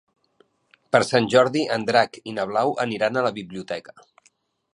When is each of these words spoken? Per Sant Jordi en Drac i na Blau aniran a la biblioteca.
Per 0.95 1.01
Sant 1.09 1.27
Jordi 1.33 1.63
en 1.75 1.85
Drac 1.91 2.19
i 2.33 2.37
na 2.39 2.47
Blau 2.53 2.75
aniran 2.87 3.21
a 3.23 3.27
la 3.29 3.35
biblioteca. 3.41 3.99